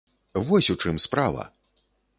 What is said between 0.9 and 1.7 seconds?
справа!